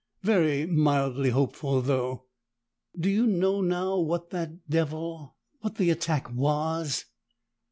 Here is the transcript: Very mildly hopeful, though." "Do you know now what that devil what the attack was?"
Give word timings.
Very 0.23 0.65
mildly 0.65 1.29
hopeful, 1.29 1.79
though." 1.79 2.25
"Do 2.99 3.07
you 3.07 3.27
know 3.27 3.61
now 3.61 3.99
what 3.99 4.31
that 4.31 4.67
devil 4.67 5.35
what 5.59 5.75
the 5.75 5.91
attack 5.91 6.33
was?" 6.33 7.05